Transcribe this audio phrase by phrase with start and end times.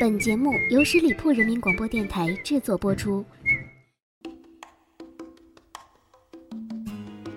[0.00, 3.24] 本节目由十里铺人民广播电台制作播出。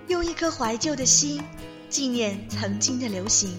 [0.08, 1.40] 用一颗怀旧的心，
[1.88, 3.52] 纪念曾经的流行。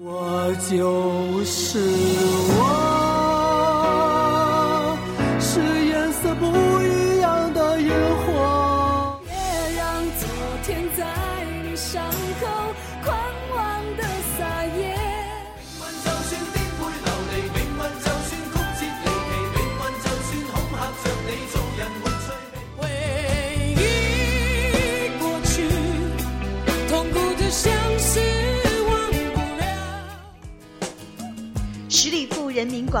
[0.00, 1.78] 我就是
[2.58, 2.89] 我，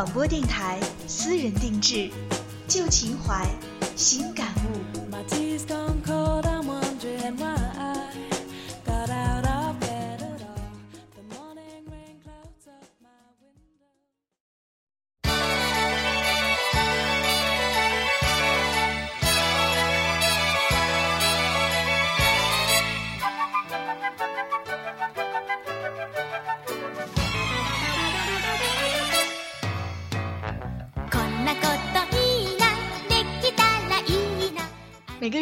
[0.00, 2.10] 广播电台私人定制，
[2.66, 3.46] 旧情怀，
[3.94, 4.99] 新感悟。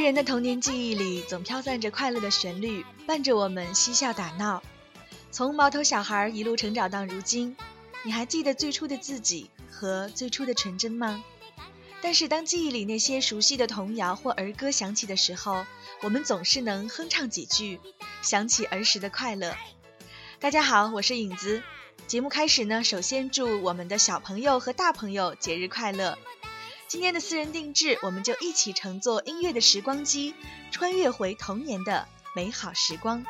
[0.09, 4.63] 人的童年记忆里，总飘散着快乐的旋律，伴着我们嬉笑打闹。
[5.31, 7.55] 从毛头小孩一路成长到如今，
[8.05, 11.23] 你还记得最初的自己和最初的纯真吗？
[12.01, 15.67] 但是当记忆里那些熟悉的童谣或儿歌响起的时候，
[16.01, 17.79] 我们总是能哼唱几句，
[18.23, 19.55] 想起儿时的快乐。
[20.41, 21.63] 大家好，我是影子。
[22.07, 26.17] 节目开始呢，首先祝我们的小朋友和大朋友节日快乐。
[26.89, 30.35] 今天的私人定制，我们就一起乘坐音乐的时光机，
[30.71, 33.23] 穿越回童年的美好时光。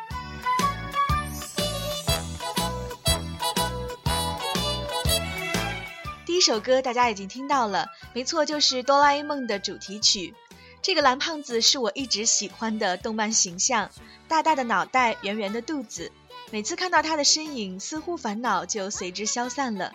[6.25, 10.37] 第一首歌大家已经听到了，没错，就是《哆啦 A 梦》的主题曲。
[10.81, 13.91] 这个蓝胖子是我一直喜欢的动漫形象，
[14.29, 16.13] 大大的脑袋，圆圆的肚子。
[16.53, 19.93] 每次看到他的身影，似乎烦恼就随之消散了。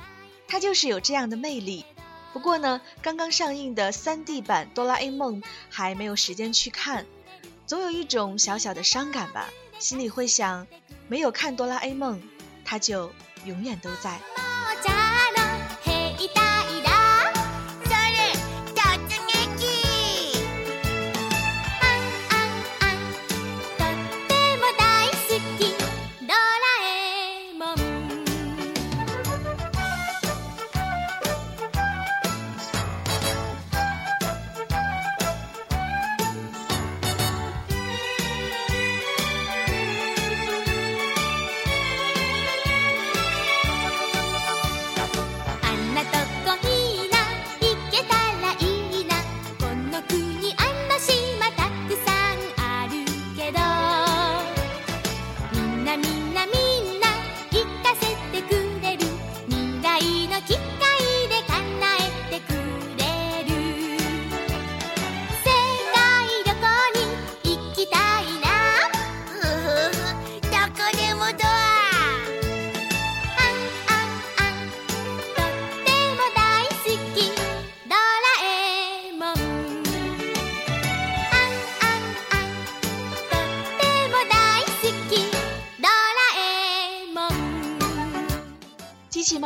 [0.49, 1.85] 他就是有这样的魅力。
[2.33, 7.05] 不过呢，刚刚上映的 3D 版《哆啦 A 梦》还没有时间去看，
[7.67, 9.49] 总有一种小小的伤感吧，
[9.79, 10.67] 心里会想，
[11.07, 12.21] 没有看哆啦 A 梦，
[12.65, 13.13] 它就
[13.45, 14.19] 永远都在。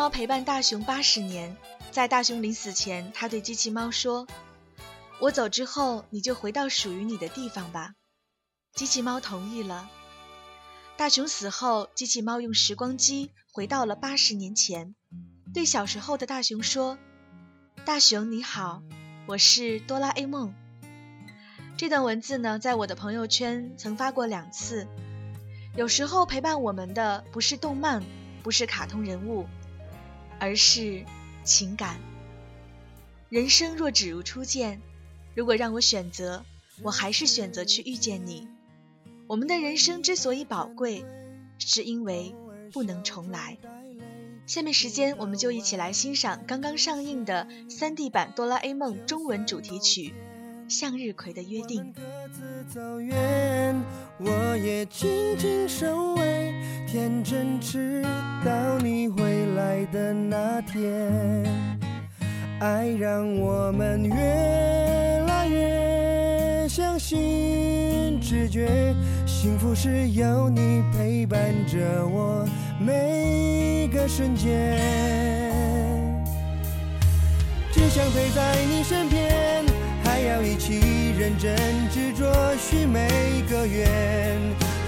[0.10, 1.56] 陪伴大雄八十年，
[1.92, 4.28] 在大雄临死前，他对机器猫说
[5.20, 7.94] ：“我走之后，你就回到属于你的地方吧。”
[8.76, 9.90] 机器猫同意了。
[10.98, 14.96] 大雄死后，机器猫用时光机回到了八十年前，
[15.54, 16.98] 对小时候的大雄说
[17.86, 18.82] ：“大雄你好，
[19.28, 20.54] 我是哆啦 A 梦。”
[21.78, 24.88] 这段文字呢，在我的朋友圈曾发过两次。
[25.76, 28.04] 有时候陪伴我们的不是动漫，
[28.42, 29.46] 不是卡通人物，
[30.40, 31.04] 而是
[31.44, 32.00] 情感。
[33.30, 34.82] 人生若只如初见，
[35.36, 36.46] 如果让我选择，
[36.82, 38.48] 我还是选择去遇见你。
[39.28, 41.04] 我们的人生之所以宝贵，
[41.60, 42.34] 是因为
[42.72, 43.58] 不能重来。
[44.46, 50.10] 下面时间，我们就一起来欣赏刚刚上映的 3D 版《哆啦 A 梦》中文主题曲
[50.68, 51.82] 《向日葵的约定》。
[51.94, 52.02] 各
[52.34, 53.76] 自走远，
[54.20, 56.54] 我也静静守卫，
[56.88, 58.04] 天真直
[58.44, 61.46] 到你回来的那天。
[62.60, 64.16] 爱让我们越
[65.28, 68.68] 来越相信直觉，
[69.26, 71.78] 幸福是有你陪伴着
[72.08, 72.46] 我，
[72.80, 74.76] 每个瞬间，
[77.72, 79.27] 只想陪在你身边，
[80.28, 81.56] 要一起认真
[81.90, 83.08] 执着许每
[83.50, 83.88] 个愿，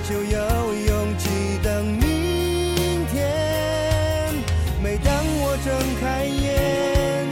[0.07, 1.30] 就有勇气
[1.63, 4.36] 等明天。
[4.83, 5.71] 每当我睁
[6.01, 7.25] 开眼，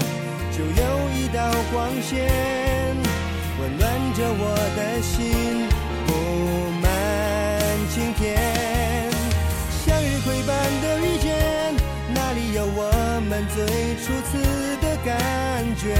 [0.55, 2.25] 就有一道光线，
[3.59, 5.67] 温暖着我的心，
[6.07, 6.09] 布
[6.81, 6.87] 满
[7.93, 8.23] 晴天。
[9.85, 11.75] 向日葵般的遇见，
[12.15, 12.89] 哪里有我
[13.29, 13.65] 们最
[13.99, 14.31] 初次
[14.81, 15.11] 的感
[15.75, 15.93] 觉？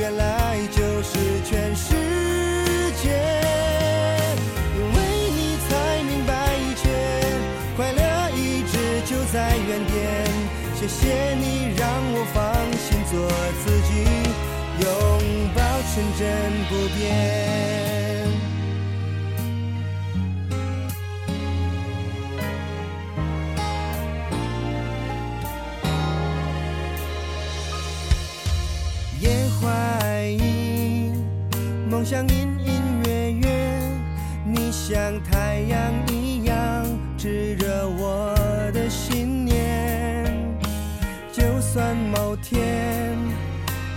[0.00, 0.56] 原来
[9.32, 9.96] 在原点。
[10.74, 12.38] 谢谢你让我放
[12.78, 13.28] 心做
[13.64, 13.90] 自己，
[14.80, 14.86] 拥
[15.54, 15.60] 抱
[15.92, 16.22] 纯真
[16.68, 16.98] 不变。
[29.20, 29.24] 也
[29.60, 31.10] 怀疑
[31.90, 32.34] 梦想隐
[32.64, 32.70] 隐
[33.04, 33.46] 约约，
[34.46, 36.86] 你像太阳一样
[37.18, 37.67] 炙热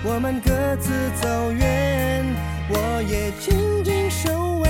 [0.04, 0.90] 我们各自
[1.22, 2.26] 走远，
[2.70, 4.68] 我也静静守望，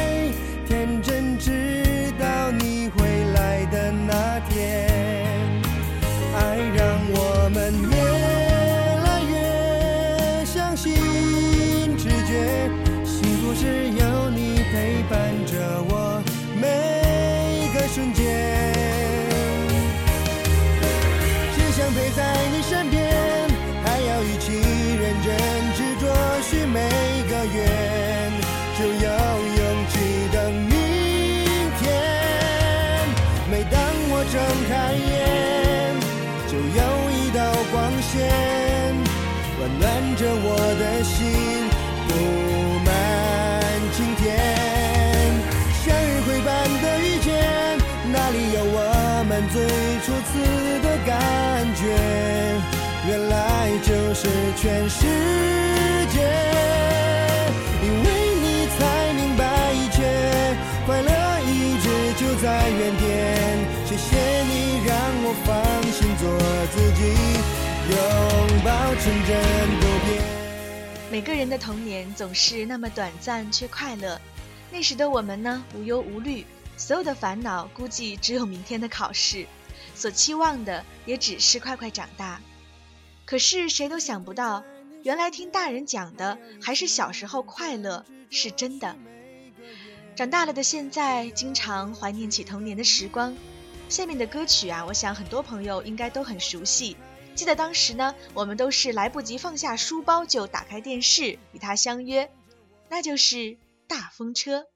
[40.22, 41.18] 着我的心，
[42.06, 42.14] 布
[42.86, 42.90] 满
[43.92, 44.22] 晴天。
[45.82, 47.34] 向日葵般的遇见，
[48.14, 49.66] 哪里有我们最
[50.06, 50.32] 初次
[50.86, 51.18] 的感
[51.74, 51.82] 觉？
[53.10, 53.34] 原来
[53.82, 54.30] 就是
[54.62, 55.10] 全世
[56.14, 56.22] 界，
[57.82, 58.06] 因为
[58.44, 58.80] 你才
[59.18, 59.42] 明白
[59.74, 60.06] 一切，
[60.86, 61.10] 快乐
[61.50, 61.90] 一直
[62.22, 63.02] 就在原点。
[63.90, 64.06] 谢谢
[64.46, 64.94] 你让
[65.26, 65.50] 我放
[65.92, 66.30] 心做
[66.70, 67.02] 自己，
[67.90, 67.98] 拥
[68.64, 68.70] 抱
[69.02, 69.51] 纯真。
[71.12, 74.18] 每个人的童年总是那么短暂却快乐，
[74.72, 76.46] 那时的我们呢，无忧无虑，
[76.78, 79.46] 所有的烦恼估计只有明天的考试，
[79.94, 82.40] 所期望的也只是快快长大。
[83.26, 84.64] 可是谁都想不到，
[85.04, 88.96] 原来听大人讲的还是小时候快乐是真的。
[90.16, 93.36] 长大了的现在，经常怀念起童年的时光。
[93.90, 96.96] 下面的歌曲啊，我想很多朋友应该都很熟悉。
[97.42, 102.32] 记得当时呢，我们都是来不及放下书包就打开电视与他相约，
[102.88, 103.38] 那就是
[103.88, 104.36] 《大风》。
[104.38, 104.68] 车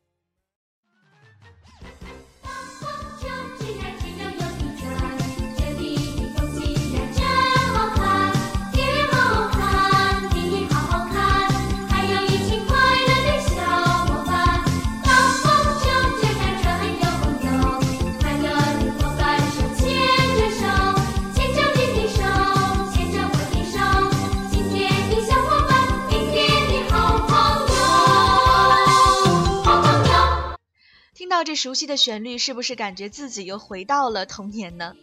[31.35, 34.95] 到这熟悉的旋律，是不是感觉自己又回到了童年呢？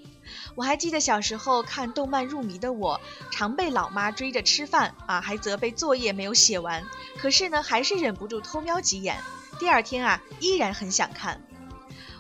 [0.55, 2.99] 我还记得小时候看动漫入迷的我，
[3.31, 6.87] 常被老妈追着吃饭啊，还责备作业没有写完。
[7.19, 9.21] 可是呢，还是忍不住偷瞄几眼。
[9.59, 11.39] 第二天啊，依然很想看。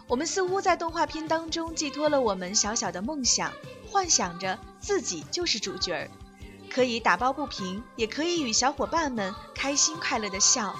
[0.07, 3.51] 我们似乎在动画片当中寄托了我们小小的梦想，
[3.91, 6.11] 幻想着自己就是主角儿，
[6.69, 10.77] 可以打抱不平，也可以与小伙伴们开心快乐的笑。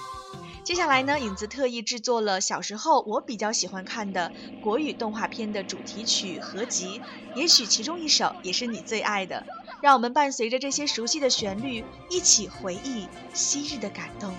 [0.65, 4.31] 接下来呢，影子特意制作了小时候我比较喜欢看的
[4.63, 7.01] 国语动画片的主题曲合集，
[7.35, 9.45] 也许其中一首也是你最爱的。
[9.81, 14.33] 让我们伴随着这些熟悉的旋律，一起回忆昔日的感动。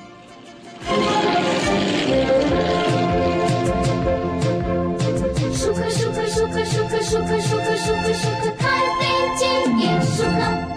[5.53, 9.01] 舒克舒克舒克舒克舒克舒克舒克舒克开飞
[9.37, 9.45] 机
[9.77, 10.72] 也舒克，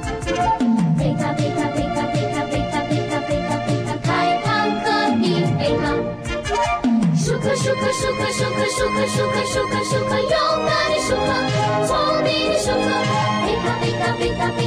[7.66, 10.30] 舒克舒克舒克舒克舒克舒克舒克勇
[10.64, 12.78] 敢的舒克聪明的舒克
[13.44, 14.65] 贝塔贝塔贝塔贝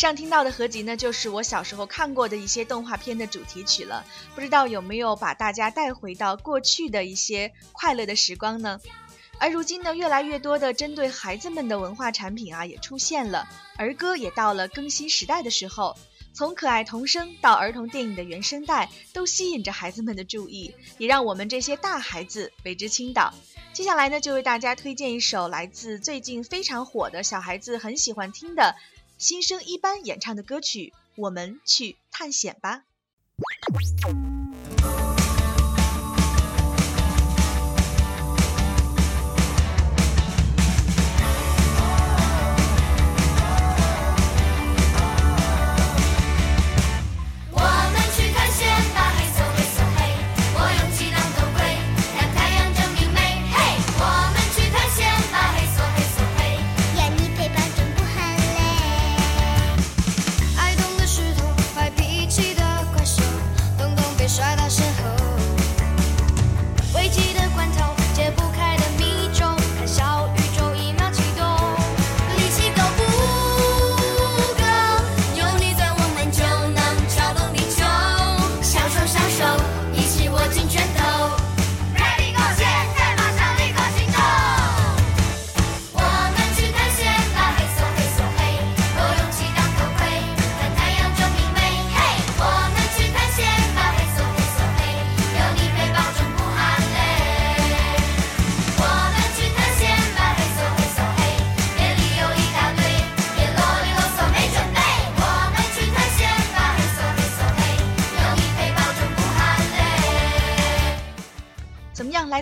[0.00, 4.02] 上听到的合集呢就是我小时候看过的一些动画片的主题曲了。
[4.34, 8.80] 不知道有没有把大家带回到过去的一些快乐的时光呢？
[9.38, 13.46] 而如今呢越来越多的针对孩子们的文化产品啊也出现了。
[13.76, 15.94] 儿歌也到了更新时代的时候
[16.32, 23.34] 从可爱童声到儿童电影的原声带都吸引着孩子们的注意也让我们这些大孩子为之倾倒。
[23.74, 28.74] 接下来呢就为大家推荐一首来自最近非常火的小孩子很喜欢听的
[29.20, 32.84] 新生一班演唱的歌曲我们去探险吧。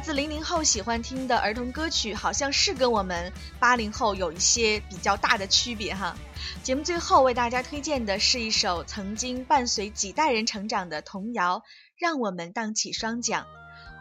[0.08, 6.16] 自零零后喜欢听的儿童歌曲，好像是跟我们八零后有一些比较大的区别哈。
[6.62, 11.58] 节目最后为大家推荐的是一首曾经伴随几代人成长的童谣，
[11.98, 13.42] 《让我们荡起双桨》。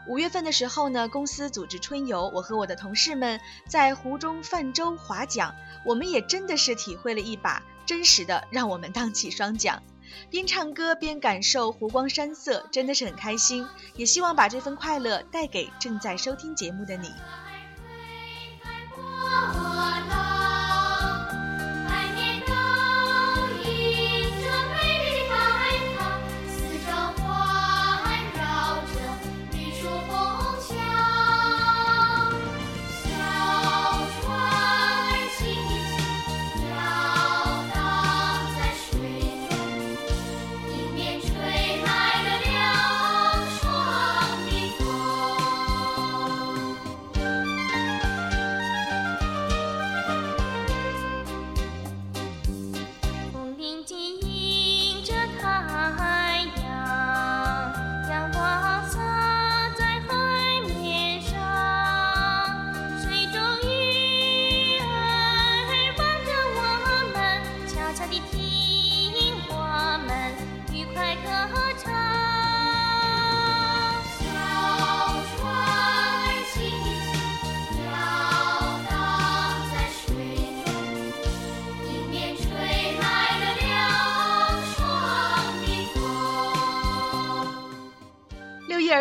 [0.07, 5.53] 五月份的时候呢，公司组织春游，我和我的同事们在湖中泛舟划桨，
[5.85, 9.83] 我们也真的是体会了一把真实的让我们荡起双桨。
[10.29, 13.67] 边唱歌边感受湖光山色，真的是很开心。
[13.95, 17.11] 也希望把这份快乐带给正在收听节目的你。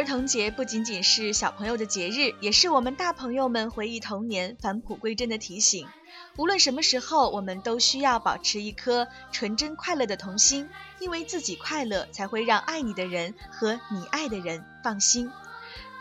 [0.07, 5.87] 童节不仅仅是小朋友的节日，也是我们大朋友们回忆童年、返璞归真的提醒。
[6.37, 10.69] 无论什么时候，我们都需要保持一颗纯真快乐的童心，
[11.01, 15.31] 因为自己快乐，才会让爱你的人和你爱的人放心。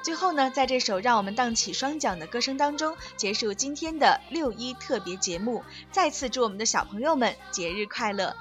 [0.03, 5.63] 最后呢，在这首让我们荡起双桨的歌声当中，结束今天的六一特别节目。
[5.91, 8.35] 再次祝我们的小朋友们节日快乐！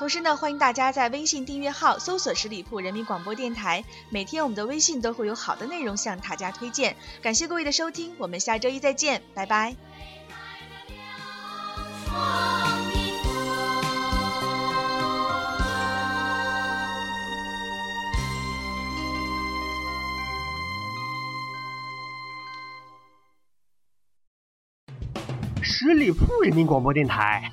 [0.00, 6.96] 同时呢，欢迎大家在微信订阅号搜索十里铺人民广播电台，每天我们的微信都会有好的内容向大家推荐。
[7.20, 9.76] 感谢各位的收听，我们下周一再见，拜拜。
[25.60, 27.52] 十里铺人民广播电台，